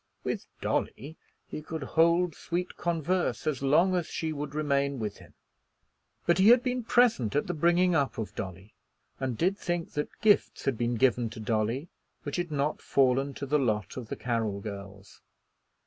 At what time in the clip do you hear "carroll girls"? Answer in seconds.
14.15-15.21